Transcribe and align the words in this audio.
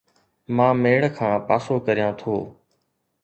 مان 0.55 0.73
ميڙ 0.83 1.01
کان 1.17 1.33
پاسو 1.47 1.75
ڪريان 1.85 2.11
ٿو 2.19 2.33